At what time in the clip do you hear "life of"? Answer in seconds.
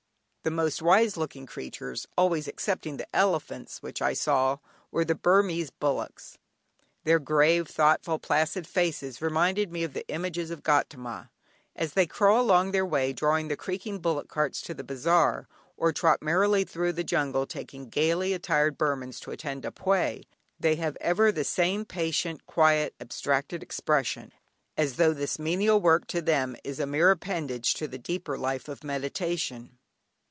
28.39-28.83